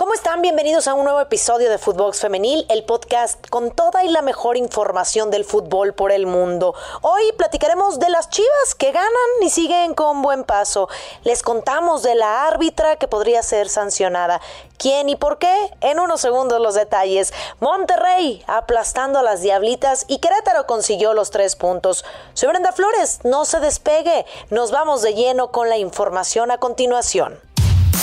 ¿Cómo 0.00 0.14
están? 0.14 0.40
Bienvenidos 0.40 0.88
a 0.88 0.94
un 0.94 1.04
nuevo 1.04 1.20
episodio 1.20 1.68
de 1.68 1.76
Footbox 1.76 2.20
Femenil, 2.20 2.64
el 2.70 2.84
podcast 2.84 3.46
con 3.50 3.70
toda 3.70 4.02
y 4.02 4.08
la 4.08 4.22
mejor 4.22 4.56
información 4.56 5.30
del 5.30 5.44
fútbol 5.44 5.92
por 5.92 6.10
el 6.10 6.26
mundo. 6.26 6.74
Hoy 7.02 7.20
platicaremos 7.36 7.98
de 7.98 8.08
las 8.08 8.30
Chivas 8.30 8.74
que 8.78 8.92
ganan 8.92 9.10
y 9.42 9.50
siguen 9.50 9.92
con 9.92 10.22
buen 10.22 10.44
paso. 10.44 10.88
Les 11.22 11.42
contamos 11.42 12.02
de 12.02 12.14
la 12.14 12.46
árbitra 12.46 12.96
que 12.96 13.08
podría 13.08 13.42
ser 13.42 13.68
sancionada. 13.68 14.40
¿Quién 14.78 15.10
y 15.10 15.16
por 15.16 15.36
qué? 15.36 15.70
En 15.82 16.00
unos 16.00 16.22
segundos 16.22 16.62
los 16.62 16.76
detalles. 16.76 17.34
Monterrey 17.58 18.42
aplastando 18.46 19.18
a 19.18 19.22
las 19.22 19.42
Diablitas 19.42 20.06
y 20.08 20.16
Querétaro 20.16 20.64
consiguió 20.66 21.12
los 21.12 21.30
tres 21.30 21.56
puntos. 21.56 22.06
Soy 22.32 22.48
Brenda 22.48 22.72
Flores, 22.72 23.20
no 23.24 23.44
se 23.44 23.60
despegue. 23.60 24.24
Nos 24.48 24.70
vamos 24.70 25.02
de 25.02 25.12
lleno 25.12 25.52
con 25.52 25.68
la 25.68 25.76
información 25.76 26.50
a 26.50 26.56
continuación. 26.56 27.38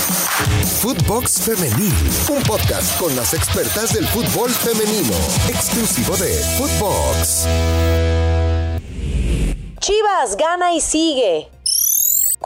Footbox 0.08 1.42
Femenil, 1.42 1.94
un 2.30 2.42
podcast 2.44 2.98
con 2.98 3.14
las 3.16 3.34
expertas 3.34 3.94
del 3.94 4.08
fútbol 4.08 4.50
femenino, 4.50 5.14
exclusivo 5.50 6.16
de 6.16 6.34
Footbox. 6.58 7.46
Chivas 9.82 10.38
gana 10.38 10.74
y 10.74 10.82
sigue. 10.82 11.57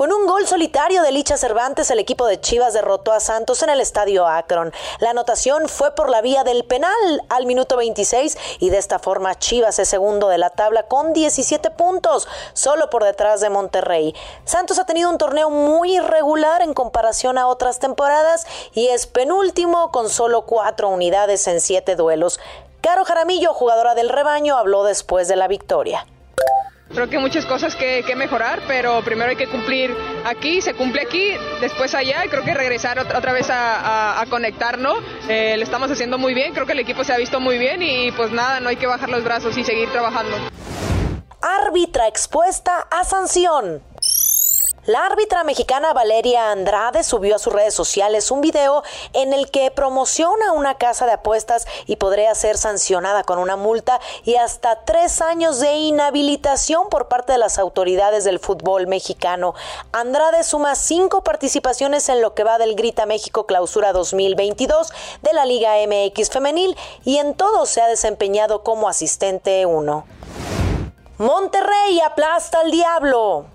Con 0.01 0.11
un 0.11 0.25
gol 0.25 0.47
solitario 0.47 1.03
de 1.03 1.11
Licha 1.11 1.37
Cervantes, 1.37 1.91
el 1.91 1.99
equipo 1.99 2.25
de 2.25 2.41
Chivas 2.41 2.73
derrotó 2.73 3.11
a 3.11 3.19
Santos 3.19 3.61
en 3.61 3.69
el 3.69 3.79
estadio 3.79 4.25
Akron. 4.25 4.73
La 4.97 5.11
anotación 5.11 5.69
fue 5.69 5.93
por 5.93 6.09
la 6.09 6.21
vía 6.21 6.43
del 6.43 6.63
penal 6.63 7.21
al 7.29 7.45
minuto 7.45 7.77
26 7.77 8.35
y 8.57 8.71
de 8.71 8.79
esta 8.79 8.97
forma 8.97 9.37
Chivas 9.37 9.77
es 9.77 9.89
segundo 9.89 10.27
de 10.27 10.39
la 10.39 10.49
tabla 10.49 10.87
con 10.87 11.13
17 11.13 11.69
puntos, 11.69 12.27
solo 12.53 12.89
por 12.89 13.03
detrás 13.03 13.41
de 13.41 13.51
Monterrey. 13.51 14.15
Santos 14.43 14.79
ha 14.79 14.87
tenido 14.87 15.07
un 15.07 15.19
torneo 15.19 15.51
muy 15.51 15.97
irregular 15.97 16.63
en 16.63 16.73
comparación 16.73 17.38
a 17.38 17.47
otras 17.47 17.77
temporadas 17.77 18.47
y 18.73 18.88
es 18.88 19.05
penúltimo 19.05 19.91
con 19.91 20.09
solo 20.09 20.47
cuatro 20.47 20.89
unidades 20.89 21.45
en 21.45 21.61
siete 21.61 21.95
duelos. 21.95 22.39
Caro 22.81 23.05
Jaramillo, 23.05 23.53
jugadora 23.53 23.93
del 23.93 24.09
rebaño, 24.09 24.58
habló 24.58 24.83
después 24.83 25.27
de 25.27 25.36
la 25.36 25.47
victoria. 25.47 26.08
Creo 26.94 27.09
que 27.09 27.20
muchas 27.20 27.45
cosas 27.45 27.75
que, 27.75 28.03
mejorar, 28.16 28.61
pero 28.67 29.02
primero 29.02 29.30
hay 29.30 29.38
que 29.38 29.47
cumplir 29.47 29.95
aquí, 30.25 30.61
se 30.61 30.73
cumple 30.73 31.02
aquí, 31.02 31.33
después 31.61 31.95
allá, 31.95 32.25
y 32.25 32.30
creo 32.30 32.44
que 32.44 32.53
regresar 32.53 33.00
otra, 33.00 33.31
vez 33.31 33.48
a, 33.50 34.23
conectarnos. 34.30 34.98
Eh, 35.30 35.56
lo 35.58 35.64
estamos 35.64 35.89
haciendo 35.89 36.17
muy 36.17 36.33
bien, 36.33 36.53
creo 36.53 36.66
que 36.66 36.73
el 36.73 36.80
equipo 36.80 37.03
se 37.03 37.14
ha 37.14 37.17
visto 37.17 37.39
muy 37.39 37.58
bien 37.58 37.81
y 37.81 38.11
pues 38.11 38.31
nada, 38.31 38.59
no 38.59 38.70
hay 38.70 38.75
que 38.75 38.88
bajar 38.88 39.09
los 39.09 39.23
brazos 39.23 39.58
y 39.58 39.64
seguir 39.64 39.89
trabajando. 39.92 40.36
Árbitra 41.42 42.08
expuesta 42.08 42.88
a 42.92 43.03
sanción. 43.03 43.81
La 44.87 45.05
árbitra 45.05 45.43
mexicana 45.43 45.93
Valeria 45.93 46.49
Andrade 46.49 47.03
subió 47.03 47.35
a 47.35 47.39
sus 47.39 47.53
redes 47.53 47.75
sociales 47.75 48.31
un 48.31 48.41
video 48.41 48.81
en 49.13 49.31
el 49.31 49.51
que 49.51 49.69
promociona 49.69 50.53
una 50.53 50.79
casa 50.79 51.05
de 51.05 51.11
apuestas 51.11 51.67
y 51.85 51.97
podría 51.97 52.33
ser 52.33 52.57
sancionada 52.57 53.23
con 53.23 53.37
una 53.37 53.57
multa 53.57 53.99
y 54.23 54.37
hasta 54.37 54.83
tres 54.83 55.21
años 55.21 55.59
de 55.59 55.75
inhabilitación 55.75 56.89
por 56.89 57.09
parte 57.09 57.33
de 57.33 57.37
las 57.37 57.59
autoridades 57.59 58.23
del 58.23 58.39
fútbol 58.39 58.87
mexicano. 58.87 59.53
Andrade 59.91 60.43
suma 60.43 60.73
cinco 60.73 61.23
participaciones 61.23 62.09
en 62.09 62.19
lo 62.19 62.33
que 62.33 62.43
va 62.43 62.57
del 62.57 62.73
Grita 62.73 63.05
México 63.05 63.45
Clausura 63.45 63.93
2022 63.93 64.91
de 65.21 65.33
la 65.33 65.45
Liga 65.45 65.73
MX 65.85 66.31
Femenil 66.31 66.75
y 67.05 67.19
en 67.19 67.35
todo 67.35 67.67
se 67.67 67.81
ha 67.81 67.87
desempeñado 67.87 68.63
como 68.63 68.89
asistente 68.89 69.63
1. 69.67 70.05
Monterrey 71.19 71.99
aplasta 71.99 72.61
al 72.61 72.71
diablo. 72.71 73.45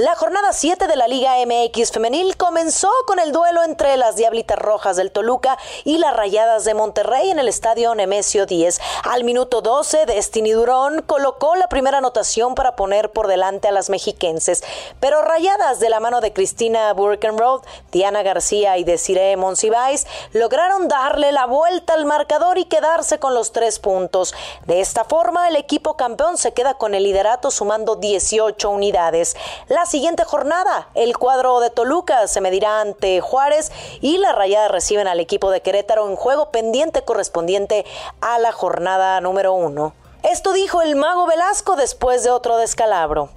La 0.00 0.16
jornada 0.16 0.54
7 0.54 0.86
de 0.86 0.96
la 0.96 1.08
Liga 1.08 1.34
MX 1.44 1.92
femenil 1.92 2.38
comenzó 2.38 2.90
con 3.06 3.18
el 3.18 3.32
duelo 3.32 3.62
entre 3.64 3.98
las 3.98 4.16
Diablitas 4.16 4.58
Rojas 4.58 4.96
del 4.96 5.12
Toluca 5.12 5.58
y 5.84 5.98
las 5.98 6.16
Rayadas 6.16 6.64
de 6.64 6.72
Monterrey 6.72 7.28
en 7.28 7.38
el 7.38 7.48
estadio 7.48 7.94
Nemesio 7.94 8.46
10. 8.46 8.80
Al 9.04 9.24
minuto 9.24 9.60
12, 9.60 10.06
Destiny 10.06 10.52
Durón 10.52 11.02
colocó 11.02 11.54
la 11.54 11.68
primera 11.68 11.98
anotación 11.98 12.54
para 12.54 12.76
poner 12.76 13.12
por 13.12 13.26
delante 13.26 13.68
a 13.68 13.72
las 13.72 13.90
mexiquenses, 13.90 14.64
pero 15.00 15.20
Rayadas 15.20 15.80
de 15.80 15.90
la 15.90 16.00
mano 16.00 16.22
de 16.22 16.32
Cristina 16.32 16.90
Burkenroth, 16.94 17.66
Diana 17.92 18.22
García 18.22 18.78
y 18.78 18.84
Desiree 18.84 19.36
Monsiváis 19.36 20.06
lograron 20.32 20.88
darle 20.88 21.30
la 21.30 21.44
vuelta 21.44 21.92
al 21.92 22.06
marcador 22.06 22.56
y 22.56 22.64
quedarse 22.64 23.18
con 23.18 23.34
los 23.34 23.52
tres 23.52 23.78
puntos. 23.78 24.32
De 24.64 24.80
esta 24.80 25.04
forma, 25.04 25.46
el 25.48 25.56
equipo 25.56 25.98
campeón 25.98 26.38
se 26.38 26.54
queda 26.54 26.72
con 26.78 26.94
el 26.94 27.02
liderato 27.02 27.50
sumando 27.50 27.96
18 27.96 28.70
unidades. 28.70 29.36
Las 29.68 29.89
siguiente 29.90 30.22
jornada. 30.24 30.88
El 30.94 31.18
cuadro 31.18 31.58
de 31.58 31.68
Toluca 31.68 32.28
se 32.28 32.40
medirá 32.40 32.80
ante 32.80 33.20
Juárez 33.20 33.72
y 34.00 34.18
las 34.18 34.36
Rayadas 34.36 34.70
reciben 34.70 35.08
al 35.08 35.18
equipo 35.18 35.50
de 35.50 35.62
Querétaro 35.62 36.08
en 36.08 36.14
juego 36.14 36.52
pendiente 36.52 37.02
correspondiente 37.02 37.84
a 38.20 38.38
la 38.38 38.52
jornada 38.52 39.20
número 39.20 39.52
uno. 39.52 39.92
Esto 40.22 40.52
dijo 40.52 40.80
el 40.80 40.94
mago 40.94 41.26
Velasco 41.26 41.74
después 41.74 42.22
de 42.22 42.30
otro 42.30 42.56
descalabro. 42.56 43.30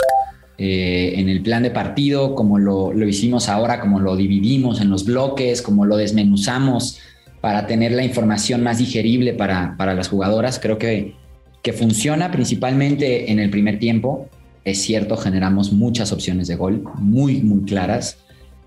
Eh, 0.59 1.13
en 1.15 1.27
el 1.27 1.41
plan 1.41 1.63
de 1.63 1.71
partido, 1.71 2.35
como 2.35 2.59
lo, 2.59 2.93
hicimos 3.07 3.49
ahora, 3.49 3.79
como 3.79 3.99
lo 3.99 4.15
dividimos 4.15 4.79
en 4.79 4.91
los 4.91 5.05
bloques, 5.05 5.63
como 5.63 5.85
lo 5.85 5.97
desmenuzamos 5.97 6.99
para 7.41 7.65
tener 7.65 7.93
la 7.93 8.03
información 8.03 8.61
más 8.61 8.77
digerible 8.77 9.33
para, 9.33 9.75
las 9.79 10.07
jugadoras, 10.07 10.59
creo 10.59 10.77
que, 10.77 11.15
que 11.63 11.73
funciona 11.73 12.31
principalmente 12.31 13.31
en 13.31 13.39
el 13.39 13.49
primer 13.49 13.79
tiempo 13.79 14.29
es 14.65 14.81
cierto, 14.81 15.17
generamos 15.17 15.73
muchas 15.73 16.11
opciones 16.11 16.47
de 16.47 16.55
gol, 16.55 16.83
muy, 16.95 17.41
muy 17.41 17.65
claras. 17.65 18.17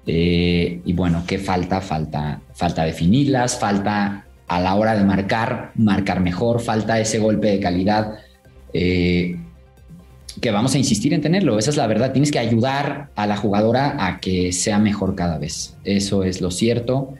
Eh, 0.06 0.80
y 0.84 0.92
bueno, 0.92 1.24
¿qué 1.26 1.38
falta? 1.38 1.80
Falta, 1.80 2.40
falta 2.52 2.84
definirlas, 2.84 3.58
falta 3.58 4.26
a 4.46 4.60
la 4.60 4.74
hora 4.74 4.96
de 4.96 5.04
marcar, 5.04 5.72
marcar 5.74 6.20
mejor, 6.20 6.60
falta 6.60 7.00
ese 7.00 7.18
golpe 7.18 7.48
de 7.48 7.60
calidad 7.60 8.18
eh, 8.72 9.36
que 10.40 10.50
vamos 10.50 10.74
a 10.74 10.78
insistir 10.78 11.14
en 11.14 11.22
tenerlo. 11.22 11.58
Esa 11.58 11.70
es 11.70 11.76
la 11.76 11.86
verdad. 11.86 12.12
Tienes 12.12 12.30
que 12.30 12.38
ayudar 12.38 13.08
a 13.16 13.26
la 13.26 13.36
jugadora 13.36 14.06
a 14.06 14.20
que 14.20 14.52
sea 14.52 14.78
mejor 14.78 15.14
cada 15.14 15.38
vez. 15.38 15.76
Eso 15.82 16.24
es 16.24 16.42
lo 16.42 16.50
cierto. 16.50 17.14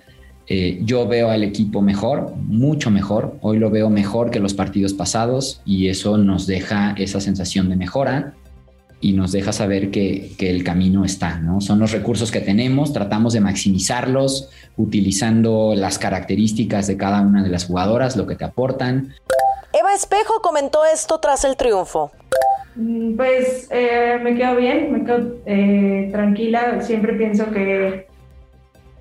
Eh, 0.49 0.81
yo 0.85 1.09
veo 1.09 1.31
al 1.31 1.43
equipo 1.43 1.81
mejor, 1.81 2.37
mucho 2.37 2.91
mejor. 2.91 3.39
Hoy 3.41 3.59
lo 3.59 3.71
veo 3.71 3.89
mejor 3.89 4.31
que 4.31 4.39
los 4.39 4.53
partidos 4.53 4.93
pasados 4.93 5.63
y 5.65 5.89
eso 5.89 6.19
nos 6.19 6.47
deja 6.47 6.95
esa 6.99 7.21
sensación 7.21 7.71
de 7.71 7.77
mejora 7.77 8.35
y 9.01 9.13
nos 9.13 9.33
deja 9.33 9.53
saber 9.53 9.91
que, 9.91 10.33
el 10.39 10.65
camino 10.65 11.05
está, 11.05 11.39
¿no? 11.39 11.61
Son 11.61 11.79
los 11.79 11.93
recursos 11.93 12.31
que 12.31 12.41
tenemos, 12.41 12.93
tratamos 12.93 13.33
de 13.35 13.41
maximizarlos 13.41 14.51
utilizando 14.77 15.75
las 15.77 15.99
características 15.99 16.87
de 16.87 16.97
cada 16.97 17.21
una 17.21 17.43
de 17.43 17.51
las 17.51 17.67
jugadoras, 17.67 18.17
lo 18.17 18.27
que 18.27 18.37
te 18.37 18.45
aportan. 18.45 19.15
Eva 19.73 19.95
Espejo 19.95 20.41
comentó 20.43 20.85
esto 20.85 21.19
tras 21.19 21.45
el 21.45 21.57
triunfo. 21.57 22.11
Mm, 22.77 23.17
pues 23.17 23.69
eh, 23.71 24.19
me 24.23 24.35
quedo 24.35 24.57
bien, 24.57 24.93
me 24.93 25.05
quedo 25.05 25.37
eh, 25.45 26.09
tranquila, 26.11 26.81
siempre 26.81 27.15
pienso 27.15 27.51
que, 27.51 28.07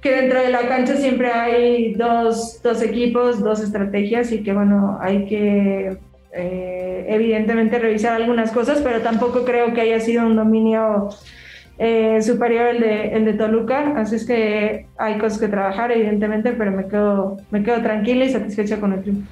que 0.01 0.11
dentro 0.11 0.41
de 0.41 0.50
la 0.50 0.67
cancha 0.67 0.97
siempre 0.97 1.31
hay 1.31 1.94
dos, 1.94 2.61
dos 2.61 2.81
equipos, 2.81 3.39
dos 3.39 3.61
estrategias 3.61 4.31
y 4.31 4.44
que 4.44 4.53
bueno, 4.53 4.97
hay 5.01 5.25
que 5.25 5.97
eh, 6.35 7.06
evidentemente 7.07 7.79
revisar 7.79 8.13
algunas 8.13 8.51
cosas, 8.51 8.81
pero 8.84 9.01
tampoco 9.01 9.46
creo 9.46 9.73
que 9.73 9.81
haya 9.81 10.00
sido 10.00 10.25
un 10.25 10.35
dominio 10.35 11.09
eh, 11.78 12.22
superior 12.22 12.68
el 12.68 12.79
de, 12.81 13.09
el 13.09 13.25
de 13.25 13.34
Toluca, 13.34 13.94
así 13.97 14.16
es 14.16 14.25
que 14.25 14.88
hay 14.97 15.18
cosas 15.18 15.40
que 15.40 15.47
trabajar, 15.47 15.91
evidentemente, 15.91 16.51
pero 16.53 16.72
me 16.72 16.88
quedo, 16.88 17.38
me 17.51 17.63
quedo 17.63 17.81
tranquila 17.81 18.25
y 18.25 18.31
satisfecha 18.31 18.79
con 18.79 18.94
el 18.94 19.01
triunfo. 19.01 19.28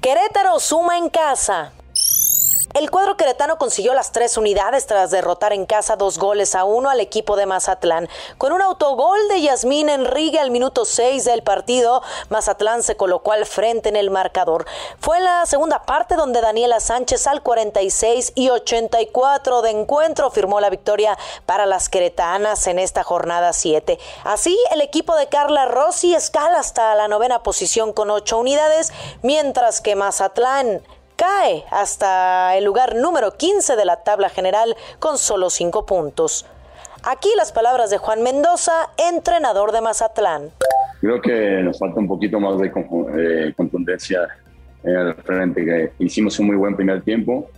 Querétaro 0.00 0.58
suma 0.58 0.98
en 0.98 1.08
casa. 1.08 1.72
El 2.74 2.90
cuadro 2.90 3.18
queretano 3.18 3.58
consiguió 3.58 3.92
las 3.92 4.12
tres 4.12 4.38
unidades 4.38 4.86
tras 4.86 5.10
derrotar 5.10 5.52
en 5.52 5.66
casa 5.66 5.96
dos 5.96 6.18
goles 6.18 6.54
a 6.54 6.64
uno 6.64 6.88
al 6.88 7.00
equipo 7.00 7.36
de 7.36 7.44
Mazatlán. 7.44 8.08
Con 8.38 8.52
un 8.52 8.62
autogol 8.62 9.18
de 9.28 9.42
Yasmín 9.42 9.90
Enrique 9.90 10.40
al 10.40 10.50
minuto 10.50 10.86
6 10.86 11.26
del 11.26 11.42
partido, 11.42 12.02
Mazatlán 12.30 12.82
se 12.82 12.96
colocó 12.96 13.32
al 13.32 13.44
frente 13.44 13.90
en 13.90 13.96
el 13.96 14.10
marcador. 14.10 14.64
Fue 15.00 15.20
la 15.20 15.44
segunda 15.44 15.82
parte 15.82 16.16
donde 16.16 16.40
Daniela 16.40 16.80
Sánchez 16.80 17.26
al 17.26 17.42
46 17.42 18.32
y 18.36 18.48
84 18.48 19.60
de 19.60 19.70
encuentro 19.70 20.30
firmó 20.30 20.58
la 20.58 20.70
victoria 20.70 21.18
para 21.44 21.66
las 21.66 21.90
queretanas 21.90 22.66
en 22.68 22.78
esta 22.78 23.02
jornada 23.02 23.52
7. 23.52 23.98
Así, 24.24 24.58
el 24.70 24.80
equipo 24.80 25.14
de 25.16 25.28
Carla 25.28 25.66
Rossi 25.66 26.14
escala 26.14 26.60
hasta 26.60 26.94
la 26.94 27.06
novena 27.06 27.42
posición 27.42 27.92
con 27.92 28.08
ocho 28.08 28.38
unidades, 28.38 28.94
mientras 29.20 29.82
que 29.82 29.94
Mazatlán 29.94 30.82
cae 31.22 31.64
hasta 31.70 32.56
el 32.56 32.64
lugar 32.64 32.96
número 32.96 33.36
15 33.36 33.76
de 33.76 33.84
la 33.84 34.02
tabla 34.02 34.28
general 34.28 34.74
con 34.98 35.18
solo 35.18 35.50
5 35.50 35.86
puntos. 35.86 36.44
Aquí 37.04 37.28
las 37.36 37.52
palabras 37.52 37.90
de 37.90 37.98
Juan 37.98 38.24
Mendoza, 38.24 38.90
entrenador 38.96 39.70
de 39.70 39.82
Mazatlán. 39.82 40.50
Creo 41.00 41.20
que 41.20 41.62
nos 41.62 41.78
falta 41.78 42.00
un 42.00 42.08
poquito 42.08 42.40
más 42.40 42.58
de 42.58 42.66
eh, 42.66 43.52
contundencia 43.56 44.26
en 44.82 45.14
frente, 45.18 45.92
hicimos 46.00 46.40
un 46.40 46.48
muy 46.48 46.56
buen 46.56 46.74
primer 46.74 47.02
tiempo, 47.02 47.48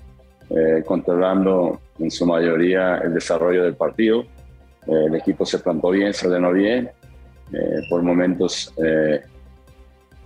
eh, 0.51 0.83
controlando 0.87 1.81
en 1.99 2.11
su 2.11 2.27
mayoría 2.27 2.99
el 2.99 3.15
desarrollo 3.15 3.65
del 3.65 3.77
partido. 3.77 4.21
Eh, 4.87 5.07
el 5.07 5.15
equipo 5.15 5.47
se 5.47 5.59
plantó 5.59 5.89
bien, 5.89 6.13
se 6.13 6.27
ordenó 6.27 6.53
bien 6.53 6.91
por 7.89 8.03
momentos 8.03 8.75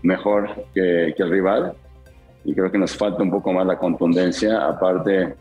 mejor 0.02 0.48
que, 0.72 1.12
que 1.16 1.22
el 1.22 1.30
rival 1.30 1.74
y 2.48 2.54
creo 2.54 2.72
que 2.72 2.78
nos 2.78 2.96
falta 2.96 3.22
un 3.22 3.30
poco 3.30 3.52
más 3.52 3.66
la 3.66 3.78
contundencia, 3.78 4.66
aparte 4.66 5.34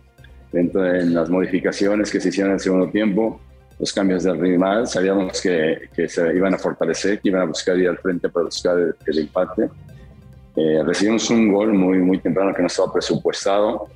dentro 0.51 0.81
de 0.81 1.05
las 1.05 1.29
modificaciones 1.29 2.11
que 2.11 2.19
se 2.19 2.27
hicieron 2.27 2.51
en 2.51 2.55
el 2.55 2.59
segundo 2.59 2.89
tiempo, 2.89 3.39
los 3.79 3.93
cambios 3.93 4.23
del 4.23 4.37
rival, 4.37 4.87
sabíamos 4.87 5.41
que, 5.41 5.87
que, 5.95 6.09
se 6.09 6.35
iban 6.35 6.53
a 6.53 6.57
fortalecer, 6.57 7.21
que 7.21 7.29
iban 7.29 7.43
a 7.43 7.45
buscar 7.45 7.77
ir 7.77 7.87
al 7.87 7.97
frente 7.99 8.27
para 8.27 8.45
buscar 8.45 8.77
el, 8.77 9.19
empate. 9.19 9.69
Eh, 10.57 10.83
recibimos 10.85 11.29
un 11.29 11.49
gol 11.49 11.73
muy, 11.73 11.99
muy 11.99 12.17
temprano 12.17 12.53
que 12.53 12.61
no 12.61 12.67
estaba 12.67 12.91
presupuestado. 12.91 13.87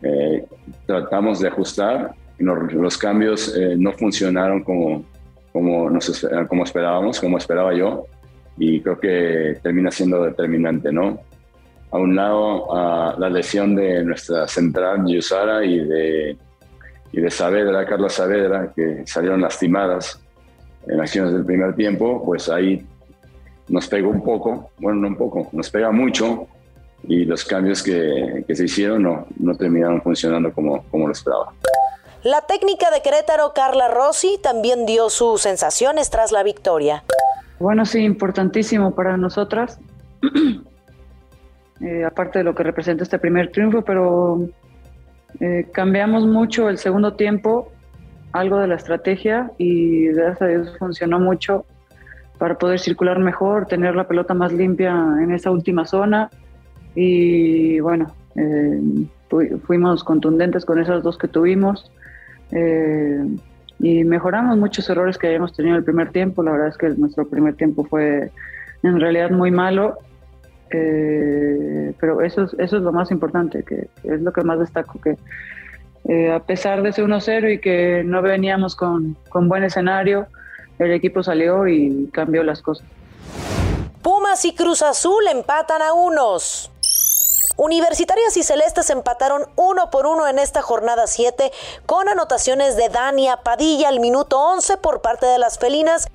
Eh, 0.00 0.46
tratamos 0.86 1.40
de 1.40 1.48
ajustar, 1.48 2.14
y 2.38 2.44
los 2.44 2.96
cambios 2.96 3.56
eh, 3.56 3.74
no 3.76 3.90
funcionaron 3.92 4.62
como, 4.62 5.04
como, 5.52 5.90
nos, 5.90 6.28
como 6.48 6.62
esperábamos, 6.62 7.18
como 7.18 7.38
esperaba 7.38 7.74
yo, 7.74 8.06
y 8.56 8.80
creo 8.80 9.00
que 9.00 9.58
termina 9.64 9.90
siendo 9.90 10.22
determinante, 10.22 10.92
¿no? 10.92 11.32
A 11.92 11.98
un 11.98 12.16
lado 12.16 12.74
a 12.74 13.14
la 13.18 13.28
lesión 13.28 13.76
de 13.76 14.02
nuestra 14.02 14.48
central 14.48 15.04
Yusara 15.06 15.64
y 15.64 15.78
de, 15.78 16.36
y 17.12 17.20
de 17.20 17.30
Saavedra, 17.30 17.84
Carla 17.86 18.08
Saavedra, 18.08 18.72
que 18.74 19.02
salieron 19.06 19.42
lastimadas 19.42 20.18
en 20.86 21.00
acciones 21.00 21.34
del 21.34 21.44
primer 21.44 21.74
tiempo, 21.76 22.22
pues 22.24 22.48
ahí 22.48 22.84
nos 23.68 23.86
pegó 23.88 24.08
un 24.08 24.24
poco, 24.24 24.70
bueno, 24.78 25.00
no 25.00 25.08
un 25.08 25.16
poco, 25.16 25.48
nos 25.52 25.68
pega 25.68 25.92
mucho 25.92 26.46
y 27.04 27.26
los 27.26 27.44
cambios 27.44 27.82
que, 27.82 28.42
que 28.46 28.56
se 28.56 28.64
hicieron 28.64 29.02
no, 29.02 29.26
no 29.38 29.54
terminaron 29.54 30.00
funcionando 30.00 30.50
como, 30.52 30.82
como 30.90 31.06
lo 31.06 31.12
esperaba. 31.12 31.52
La 32.22 32.40
técnica 32.42 32.90
de 32.90 33.02
Querétaro, 33.02 33.52
Carla 33.52 33.88
Rossi, 33.88 34.38
también 34.42 34.86
dio 34.86 35.10
sus 35.10 35.42
sensaciones 35.42 36.08
tras 36.08 36.32
la 36.32 36.42
victoria. 36.42 37.04
Bueno, 37.58 37.84
sí, 37.84 38.00
importantísimo 38.00 38.94
para 38.94 39.16
nosotras. 39.16 39.78
Eh, 41.82 42.04
aparte 42.04 42.38
de 42.38 42.44
lo 42.44 42.54
que 42.54 42.62
representa 42.62 43.02
este 43.02 43.18
primer 43.18 43.50
triunfo, 43.50 43.82
pero 43.82 44.46
eh, 45.40 45.66
cambiamos 45.72 46.24
mucho 46.24 46.68
el 46.68 46.78
segundo 46.78 47.14
tiempo, 47.14 47.72
algo 48.32 48.58
de 48.58 48.68
la 48.68 48.76
estrategia 48.76 49.50
y 49.58 50.06
gracias 50.06 50.42
a 50.42 50.46
Dios 50.46 50.76
funcionó 50.78 51.18
mucho 51.18 51.66
para 52.38 52.56
poder 52.56 52.78
circular 52.78 53.18
mejor, 53.18 53.66
tener 53.66 53.96
la 53.96 54.06
pelota 54.06 54.32
más 54.32 54.52
limpia 54.52 54.92
en 55.20 55.32
esa 55.32 55.50
última 55.50 55.84
zona. 55.84 56.30
Y 56.94 57.80
bueno, 57.80 58.14
eh, 58.36 58.80
fuimos 59.66 60.04
contundentes 60.04 60.64
con 60.64 60.78
esos 60.78 61.02
dos 61.02 61.18
que 61.18 61.26
tuvimos 61.26 61.90
y 63.80 64.04
mejoramos 64.04 64.58
muchos 64.58 64.88
errores 64.90 65.16
que 65.16 65.26
habíamos 65.26 65.54
tenido 65.54 65.74
en 65.74 65.78
el 65.78 65.84
primer 65.84 66.10
tiempo, 66.12 66.42
la 66.42 66.52
verdad 66.52 66.68
es 66.68 66.76
que 66.76 66.90
nuestro 66.90 67.26
primer 67.26 67.54
tiempo 67.54 67.82
fue 67.84 68.30
en 68.82 69.00
realidad 69.00 69.30
muy 69.30 69.50
malo 69.50 69.98
pero 70.78 72.20
eso 72.22 72.42
es, 72.42 72.54
eso 72.58 72.76
es 72.76 72.82
lo 72.82 72.92
más 72.92 73.10
importante, 73.10 73.62
que, 73.62 73.88
es 74.04 74.20
lo 74.20 74.32
que 74.32 74.42
más 74.42 74.58
destaco, 74.58 75.00
que 75.00 75.16
eh, 76.08 76.32
a 76.32 76.40
pesar 76.40 76.82
de 76.82 76.92
ser 76.92 77.04
1-0 77.04 77.54
y 77.54 77.58
que 77.60 78.02
no 78.04 78.22
veníamos 78.22 78.74
con, 78.74 79.16
con 79.28 79.48
buen 79.48 79.64
escenario, 79.64 80.26
el 80.78 80.92
equipo 80.92 81.22
salió 81.22 81.68
y 81.68 82.08
cambió 82.12 82.42
las 82.42 82.62
cosas. 82.62 82.86
Pumas 84.02 84.44
y 84.44 84.54
Cruz 84.54 84.82
Azul 84.82 85.22
empatan 85.30 85.80
a 85.80 85.92
unos. 85.92 86.70
Universitarias 87.56 88.36
y 88.36 88.42
Celestes 88.42 88.90
empataron 88.90 89.44
uno 89.56 89.90
por 89.90 90.06
uno 90.06 90.26
en 90.26 90.38
esta 90.38 90.62
jornada 90.62 91.06
7 91.06 91.52
con 91.86 92.08
anotaciones 92.08 92.76
de 92.76 92.88
Dania 92.88 93.38
Padilla 93.44 93.88
al 93.88 94.00
minuto 94.00 94.40
11 94.40 94.78
por 94.78 95.02
parte 95.02 95.26
de 95.26 95.38
las 95.38 95.58
felinas 95.58 96.08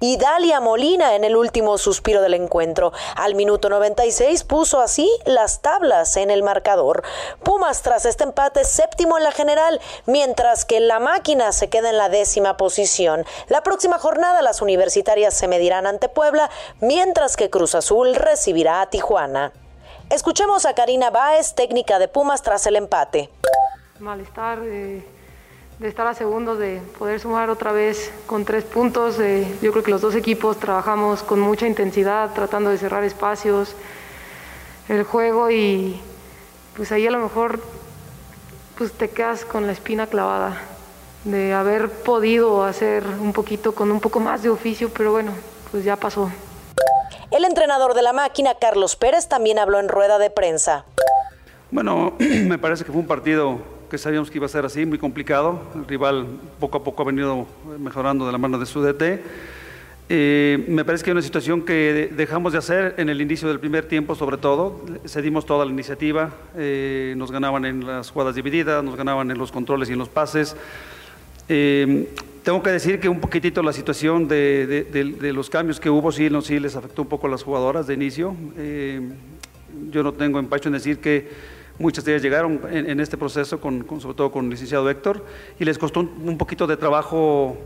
y 0.00 0.16
Dalia 0.16 0.60
Molina 0.60 1.14
en 1.14 1.24
el 1.24 1.36
último 1.36 1.78
suspiro 1.78 2.22
del 2.22 2.34
encuentro. 2.34 2.92
Al 3.16 3.34
minuto 3.34 3.68
96 3.68 4.44
puso 4.44 4.80
así 4.80 5.10
las 5.24 5.60
tablas 5.62 6.16
en 6.16 6.30
el 6.30 6.42
marcador. 6.42 7.02
Pumas 7.42 7.82
tras 7.82 8.04
este 8.04 8.24
empate 8.24 8.64
séptimo 8.64 9.18
en 9.18 9.24
la 9.24 9.32
general, 9.32 9.80
mientras 10.06 10.64
que 10.64 10.80
la 10.80 11.00
máquina 11.00 11.52
se 11.52 11.68
queda 11.68 11.90
en 11.90 11.98
la 11.98 12.08
décima 12.08 12.56
posición. 12.56 13.24
La 13.48 13.62
próxima 13.62 13.98
jornada 13.98 14.42
las 14.42 14.62
universitarias 14.62 15.34
se 15.34 15.48
medirán 15.48 15.86
ante 15.86 16.08
Puebla, 16.08 16.50
mientras 16.80 17.36
que 17.36 17.50
Cruz 17.50 17.74
Azul 17.74 18.14
recibirá 18.14 18.80
a 18.80 18.90
Tijuana. 18.90 19.52
Escuchemos 20.10 20.64
a 20.64 20.74
Karina 20.74 21.10
Báez, 21.10 21.54
técnica 21.54 21.98
de 21.98 22.08
Pumas 22.08 22.42
tras 22.42 22.66
el 22.66 22.76
empate. 22.76 23.30
Malestar. 23.98 24.60
Eh 24.62 25.17
de 25.78 25.86
estar 25.86 26.06
a 26.08 26.14
segundos, 26.14 26.58
de 26.58 26.80
poder 26.98 27.20
sumar 27.20 27.50
otra 27.50 27.70
vez 27.70 28.12
con 28.26 28.44
tres 28.44 28.64
puntos. 28.64 29.18
yo 29.62 29.70
creo 29.72 29.82
que 29.82 29.90
los 29.90 30.00
dos 30.00 30.16
equipos 30.16 30.58
trabajamos 30.58 31.22
con 31.22 31.38
mucha 31.38 31.66
intensidad, 31.66 32.34
tratando 32.34 32.70
de 32.70 32.78
cerrar 32.78 33.04
espacios, 33.04 33.74
el 34.88 35.04
juego 35.04 35.50
y 35.50 36.00
pues 36.76 36.90
ahí 36.90 37.06
a 37.06 37.10
lo 37.10 37.20
mejor 37.20 37.60
pues 38.76 38.92
te 38.92 39.08
quedas 39.10 39.44
con 39.44 39.66
la 39.66 39.72
espina 39.72 40.06
clavada 40.06 40.60
de 41.24 41.52
haber 41.52 41.90
podido 41.90 42.64
hacer 42.64 43.04
un 43.20 43.32
poquito 43.32 43.74
con 43.74 43.90
un 43.90 44.00
poco 44.00 44.18
más 44.18 44.42
de 44.42 44.50
oficio, 44.50 44.90
pero 44.96 45.12
bueno, 45.12 45.32
pues 45.70 45.84
ya 45.84 45.96
pasó. 45.96 46.30
El 47.30 47.44
entrenador 47.44 47.94
de 47.94 48.02
la 48.02 48.12
máquina, 48.12 48.54
Carlos 48.54 48.96
Pérez, 48.96 49.28
también 49.28 49.58
habló 49.58 49.78
en 49.78 49.88
rueda 49.88 50.18
de 50.18 50.30
prensa. 50.30 50.84
Bueno, 51.70 52.14
me 52.18 52.58
parece 52.58 52.84
que 52.84 52.90
fue 52.90 53.00
un 53.00 53.06
partido 53.06 53.77
que 53.88 53.98
sabíamos 53.98 54.30
que 54.30 54.38
iba 54.38 54.46
a 54.46 54.48
ser 54.48 54.64
así, 54.64 54.84
muy 54.84 54.98
complicado. 54.98 55.62
El 55.74 55.86
rival 55.86 56.26
poco 56.60 56.78
a 56.78 56.84
poco 56.84 57.02
ha 57.02 57.06
venido 57.06 57.46
mejorando 57.78 58.26
de 58.26 58.32
la 58.32 58.38
mano 58.38 58.58
de 58.58 58.66
su 58.66 58.82
DT. 58.82 59.22
Eh, 60.10 60.64
me 60.68 60.84
parece 60.84 61.04
que 61.04 61.10
hay 61.10 61.12
una 61.12 61.22
situación 61.22 61.62
que 61.62 62.10
dejamos 62.14 62.52
de 62.52 62.58
hacer 62.58 62.94
en 62.96 63.08
el 63.08 63.20
inicio 63.20 63.48
del 63.48 63.60
primer 63.60 63.86
tiempo, 63.86 64.14
sobre 64.14 64.38
todo. 64.38 64.80
Cedimos 65.06 65.44
toda 65.46 65.64
la 65.64 65.70
iniciativa, 65.70 66.30
eh, 66.56 67.14
nos 67.16 67.30
ganaban 67.30 67.64
en 67.64 67.86
las 67.86 68.10
jugadas 68.10 68.34
divididas, 68.34 68.82
nos 68.82 68.96
ganaban 68.96 69.30
en 69.30 69.38
los 69.38 69.52
controles 69.52 69.88
y 69.90 69.92
en 69.92 69.98
los 69.98 70.08
pases. 70.08 70.56
Eh, 71.48 72.08
tengo 72.42 72.62
que 72.62 72.70
decir 72.70 73.00
que 73.00 73.08
un 73.08 73.20
poquitito 73.20 73.62
la 73.62 73.72
situación 73.72 74.28
de, 74.28 74.66
de, 74.90 75.32
los 75.32 75.50
cambios 75.50 75.80
que 75.80 75.90
hubo 75.90 76.12
sí, 76.12 76.30
no, 76.30 76.40
sí 76.40 76.58
les 76.58 76.76
afectó 76.76 77.02
un 77.02 77.08
poco 77.08 77.26
a 77.26 77.30
las 77.30 77.42
jugadoras 77.42 77.86
de 77.86 77.94
inicio. 77.94 78.34
yo 79.90 80.02
no 80.02 80.12
tengo 80.12 80.38
empacho 80.38 80.68
en 80.68 80.74
decir 80.74 80.98
que 80.98 81.57
Muchas 81.78 82.04
de 82.04 82.12
ellas 82.12 82.22
llegaron 82.22 82.60
en, 82.70 82.98
este 82.98 83.16
proceso, 83.16 83.60
con, 83.60 83.86
sobre 84.00 84.16
todo 84.16 84.32
con 84.32 84.46
el 84.46 84.50
licenciado 84.50 84.90
Héctor, 84.90 85.24
y 85.60 85.64
les 85.64 85.78
costó 85.78 86.00
un, 86.00 86.36
poquito 86.36 86.66
de 86.66 86.76
trabajo 86.76 87.56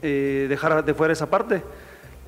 eh, 0.00 0.46
dejar 0.48 0.82
de 0.82 0.94
fuera 0.94 1.12
esa 1.12 1.28
parte. 1.28 1.62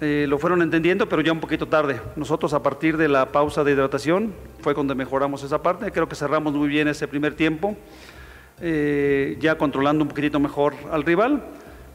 Eh, 0.02 0.26
lo 0.28 0.38
fueron 0.38 0.60
entendiendo, 0.60 1.08
pero 1.08 1.22
ya 1.22 1.32
un 1.32 1.40
poquito 1.40 1.66
tarde. 1.66 1.98
Nosotros 2.14 2.52
a 2.52 2.62
partir 2.62 2.98
de 2.98 3.08
la 3.08 3.32
pausa 3.32 3.64
de 3.64 3.72
hidratación 3.72 4.34
fue 4.60 4.74
cuando 4.74 4.94
mejoramos 4.94 5.42
esa 5.42 5.62
parte. 5.62 5.90
Creo 5.90 6.08
que 6.08 6.14
cerramos 6.14 6.52
muy 6.52 6.68
bien 6.68 6.88
ese 6.88 7.08
primer 7.08 7.34
tiempo, 7.34 7.74
eh, 8.60 9.38
ya 9.40 9.56
controlando 9.56 10.04
un 10.04 10.08
poquitito 10.08 10.38
mejor 10.40 10.74
al 10.90 11.04
rival. 11.04 11.42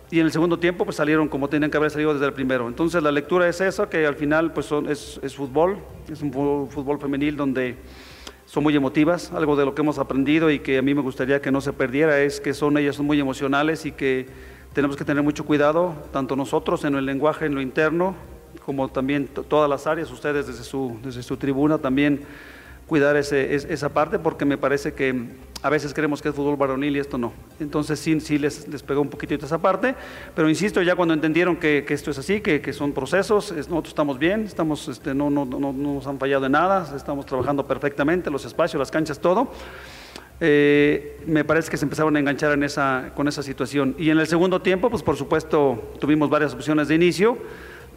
Y 0.09 0.19
en 0.19 0.25
el 0.25 0.31
segundo 0.31 0.57
tiempo 0.57 0.85
pues 0.85 0.97
salieron 0.97 1.27
como 1.27 1.49
tenían 1.49 1.69
que 1.69 1.77
haber 1.77 1.91
salido 1.91 2.13
desde 2.13 2.25
el 2.25 2.33
primero. 2.33 2.67
Entonces 2.67 3.01
la 3.03 3.11
lectura 3.11 3.47
es 3.47 3.61
esa, 3.61 3.89
que 3.89 4.07
al 4.07 4.15
final 4.15 4.53
pues 4.53 4.71
es 4.71 5.35
fútbol, 5.35 5.77
es 6.11 6.21
un 6.21 6.31
fútbol 6.31 6.99
femenil 6.99 7.35
donde 7.35 7.75
son 8.45 8.63
muy 8.63 8.75
emotivas. 8.75 9.31
Algo 9.31 9.55
de 9.55 9.65
lo 9.65 9.75
que 9.75 9.81
hemos 9.81 9.99
aprendido 9.99 10.49
y 10.51 10.59
que 10.59 10.77
a 10.77 10.81
mí 10.81 10.93
me 10.93 11.01
gustaría 11.01 11.41
que 11.41 11.51
no 11.51 11.61
se 11.61 11.73
perdiera 11.73 12.19
es 12.19 12.39
que 12.39 12.53
son 12.53 12.77
ellas 12.77 12.95
son 12.95 13.05
muy 13.05 13.19
emocionales 13.19 13.85
y 13.85 13.91
que 13.91 14.27
tenemos 14.73 14.97
que 14.97 15.05
tener 15.05 15.23
mucho 15.23 15.45
cuidado, 15.45 15.95
tanto 16.11 16.35
nosotros 16.35 16.83
en 16.83 16.95
el 16.95 17.05
lenguaje, 17.05 17.45
en 17.45 17.55
lo 17.55 17.61
interno, 17.61 18.15
como 18.65 18.89
también 18.89 19.27
todas 19.27 19.69
las 19.69 19.87
áreas, 19.87 20.11
ustedes 20.11 20.47
desde 20.47 20.63
su, 20.63 20.99
desde 21.01 21.23
su 21.23 21.37
tribuna 21.37 21.77
también 21.77 22.21
cuidar 22.87 23.15
ese, 23.15 23.55
esa 23.55 23.89
parte 23.89 24.19
porque 24.19 24.45
me 24.45 24.57
parece 24.57 24.93
que 24.93 25.29
a 25.61 25.69
veces 25.69 25.93
creemos 25.93 26.21
que 26.21 26.29
es 26.29 26.35
fútbol 26.35 26.55
varonil 26.57 26.95
y 26.95 26.99
esto 26.99 27.17
no. 27.17 27.33
Entonces 27.59 27.99
sí, 27.99 28.19
sí 28.19 28.37
les, 28.37 28.67
les 28.67 28.83
pegó 28.83 29.01
un 29.01 29.09
poquitito 29.09 29.47
esa 29.47 29.57
parte, 29.57 29.95
pero 30.35 30.47
insisto, 30.47 30.81
ya 30.83 30.95
cuando 30.95 31.13
entendieron 31.15 31.55
que, 31.55 31.83
esto 31.89 32.11
es 32.11 32.19
así, 32.19 32.41
que, 32.41 32.61
que, 32.61 32.73
son 32.73 32.93
procesos, 32.93 33.51
nosotros 33.51 33.87
estamos 33.87 34.19
bien, 34.19 34.43
estamos, 34.43 34.87
este, 34.87 35.15
no, 35.15 35.31
no, 35.31 35.45
no, 35.45 35.59
no, 35.59 35.73
nos 35.73 36.05
han 36.05 36.19
fallado 36.19 36.45
en 36.45 36.51
nada, 36.51 36.95
estamos 36.95 37.25
trabajando 37.25 37.65
perfectamente, 37.65 38.29
los 38.29 38.45
espacios, 38.45 38.77
las 38.77 38.91
canchas, 38.91 39.19
todo. 39.19 39.49
Eh, 40.39 41.21
me 41.25 41.45
parece 41.45 41.71
que 41.71 41.77
se 41.77 41.85
empezaron 41.85 42.15
a 42.15 42.19
enganchar 42.19 42.51
en 42.51 42.63
esa, 42.63 43.11
con 43.15 43.27
esa 43.27 43.41
situación. 43.41 43.95
Y 43.97 44.09
en 44.09 44.19
el 44.19 44.27
segundo 44.27 44.61
tiempo, 44.61 44.89
pues 44.89 45.01
por 45.01 45.15
supuesto, 45.15 45.93
tuvimos 45.99 46.29
varias 46.29 46.53
opciones 46.53 46.89
de 46.89 46.95
inicio. 46.95 47.37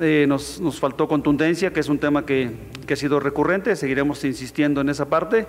Eh, 0.00 0.26
nos, 0.28 0.60
nos, 0.60 0.78
faltó 0.78 1.08
contundencia, 1.08 1.72
que 1.72 1.80
es 1.80 1.88
un 1.88 1.98
tema 1.98 2.24
que, 2.24 2.52
que, 2.86 2.94
ha 2.94 2.96
sido 2.96 3.18
recurrente, 3.18 3.74
seguiremos 3.74 4.22
insistiendo 4.24 4.80
en 4.80 4.88
esa 4.90 5.06
parte. 5.06 5.46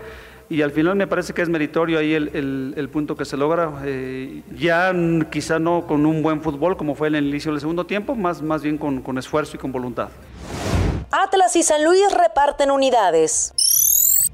Y 0.49 0.63
al 0.63 0.71
final 0.71 0.95
me 0.95 1.05
parece 1.05 1.33
que 1.33 1.43
es 1.43 1.49
meritorio 1.49 1.99
ahí 1.99 2.13
el, 2.15 2.73
el, 2.75 2.89
punto 2.89 3.15
que 3.15 3.23
se 3.23 3.37
logra, 3.37 3.71
eh, 3.85 4.41
ya 4.57 4.91
quizá 5.29 5.59
no 5.59 5.85
con 5.85 6.07
un 6.07 6.23
buen 6.23 6.41
fútbol 6.41 6.75
como 6.75 6.95
fue 6.95 7.09
en 7.09 7.15
el 7.15 7.27
inicio 7.27 7.51
del 7.51 7.59
segundo 7.61 7.85
tiempo, 7.85 8.15
más, 8.15 8.41
más 8.41 8.63
bien 8.63 8.79
con, 8.79 9.03
con 9.03 9.19
esfuerzo 9.19 9.57
y 9.57 9.59
con 9.59 9.71
voluntad. 9.71 10.09
Atlas 11.11 11.55
y 11.55 11.61
San 11.61 11.83
Luis 11.83 12.11
reparten 12.11 12.71
unidades. 12.71 13.53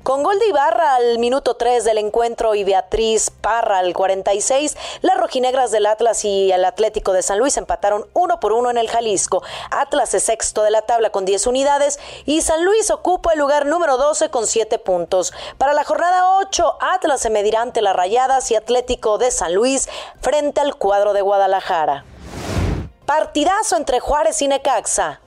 Con 0.05 0.21
gol 0.21 0.37
de 0.37 0.49
Ibarra 0.49 0.93
al 0.93 1.17
minuto 1.17 1.55
3 1.55 1.83
del 1.83 1.97
encuentro 1.97 2.53
y 2.53 2.63
Beatriz 2.63 3.31
Parra 3.31 3.79
al 3.79 3.95
46, 3.95 4.77
las 5.01 5.17
rojinegras 5.17 5.71
del 5.71 5.87
Atlas 5.87 6.23
y 6.25 6.51
el 6.51 6.63
Atlético 6.63 7.11
de 7.11 7.23
San 7.23 7.39
Luis 7.39 7.57
empataron 7.57 8.05
uno 8.13 8.39
por 8.39 8.53
uno 8.53 8.69
en 8.69 8.77
el 8.77 8.87
Jalisco. 8.87 9.41
Atlas 9.71 10.13
es 10.13 10.21
sexto 10.21 10.61
de 10.61 10.69
la 10.69 10.83
tabla 10.83 11.09
con 11.09 11.25
10 11.25 11.47
unidades 11.47 11.99
y 12.27 12.41
San 12.41 12.63
Luis 12.63 12.91
ocupa 12.91 13.33
el 13.33 13.39
lugar 13.39 13.65
número 13.65 13.97
12 13.97 14.29
con 14.29 14.45
7 14.45 14.77
puntos. 14.77 15.33
Para 15.57 15.73
la 15.73 15.83
jornada 15.83 16.37
8, 16.37 16.77
Atlas 16.81 17.21
se 17.21 17.31
medirá 17.31 17.63
ante 17.63 17.81
las 17.81 17.95
Rayadas 17.95 18.51
y 18.51 18.55
Atlético 18.55 19.17
de 19.17 19.31
San 19.31 19.55
Luis 19.55 19.89
frente 20.21 20.61
al 20.61 20.75
cuadro 20.75 21.13
de 21.13 21.21
Guadalajara. 21.23 22.05
Partidazo 23.07 23.75
entre 23.75 23.99
Juárez 23.99 24.39
y 24.43 24.49
Necaxa. 24.49 25.21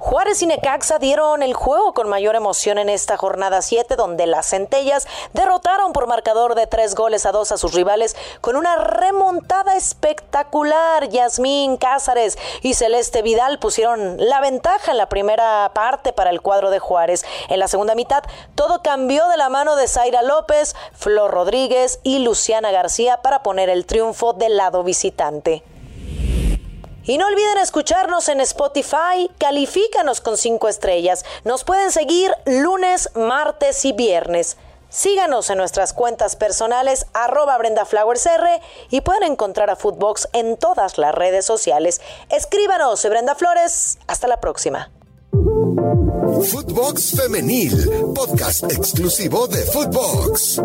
Juárez 0.00 0.40
y 0.40 0.46
Necaxa 0.46 0.98
dieron 0.98 1.42
el 1.42 1.52
juego 1.52 1.92
con 1.92 2.08
mayor 2.08 2.34
emoción 2.34 2.78
en 2.78 2.88
esta 2.88 3.18
jornada 3.18 3.60
7, 3.60 3.96
donde 3.96 4.26
las 4.26 4.48
centellas 4.48 5.06
derrotaron 5.34 5.92
por 5.92 6.06
marcador 6.06 6.54
de 6.54 6.66
tres 6.66 6.94
goles 6.94 7.26
a 7.26 7.32
dos 7.32 7.52
a 7.52 7.58
sus 7.58 7.74
rivales 7.74 8.16
con 8.40 8.56
una 8.56 8.76
remontada 8.76 9.76
espectacular. 9.76 11.10
Yasmín 11.10 11.76
Cázares 11.76 12.38
y 12.62 12.72
Celeste 12.72 13.20
Vidal 13.20 13.58
pusieron 13.58 14.16
la 14.16 14.40
ventaja 14.40 14.90
en 14.90 14.96
la 14.96 15.10
primera 15.10 15.70
parte 15.74 16.14
para 16.14 16.30
el 16.30 16.40
cuadro 16.40 16.70
de 16.70 16.78
Juárez. 16.78 17.26
En 17.50 17.58
la 17.58 17.68
segunda 17.68 17.94
mitad, 17.94 18.24
todo 18.54 18.80
cambió 18.82 19.28
de 19.28 19.36
la 19.36 19.50
mano 19.50 19.76
de 19.76 19.86
Zaira 19.86 20.22
López, 20.22 20.74
Flor 20.94 21.30
Rodríguez 21.30 22.00
y 22.02 22.20
Luciana 22.20 22.70
García 22.70 23.20
para 23.20 23.42
poner 23.42 23.68
el 23.68 23.84
triunfo 23.84 24.32
del 24.32 24.56
lado 24.56 24.82
visitante. 24.82 25.62
Y 27.10 27.18
no 27.18 27.26
olviden 27.26 27.58
escucharnos 27.58 28.28
en 28.28 28.40
Spotify, 28.40 29.28
califícanos 29.36 30.20
con 30.20 30.36
cinco 30.36 30.68
estrellas. 30.68 31.24
Nos 31.42 31.64
pueden 31.64 31.90
seguir 31.90 32.30
lunes, 32.46 33.10
martes 33.16 33.84
y 33.84 33.92
viernes. 33.92 34.56
Síganos 34.90 35.50
en 35.50 35.58
nuestras 35.58 35.92
cuentas 35.92 36.36
personales 36.36 37.06
arroba 37.12 37.58
BrendaFlowersR 37.58 38.60
y 38.90 39.00
pueden 39.00 39.24
encontrar 39.24 39.70
a 39.70 39.74
Footbox 39.74 40.28
en 40.32 40.56
todas 40.56 40.98
las 40.98 41.12
redes 41.12 41.44
sociales. 41.44 42.00
Escríbanos, 42.28 43.04
Brenda 43.04 43.34
Flores. 43.34 43.98
Hasta 44.06 44.28
la 44.28 44.40
próxima. 44.40 44.92
Footbox 45.32 47.16
Femenil, 47.16 48.12
podcast 48.14 48.70
exclusivo 48.70 49.48
de 49.48 49.62
Footbox. 49.62 50.62